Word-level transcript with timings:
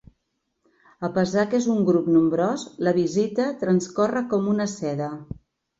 A 1.07 1.09
pesar 1.17 1.43
que 1.51 1.59
és 1.63 1.67
un 1.75 1.85
grup 1.91 2.09
nombrós, 2.17 2.65
la 2.89 2.97
visita 2.99 3.49
transcorre 3.65 4.29
com 4.35 4.51
una 4.57 4.71
seda. 4.77 5.17